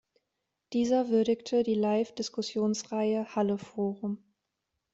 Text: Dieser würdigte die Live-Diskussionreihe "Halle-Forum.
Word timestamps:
Dieser 0.73 1.09
würdigte 1.09 1.61
die 1.61 1.75
Live-Diskussionreihe 1.75 3.35
"Halle-Forum. 3.35 4.17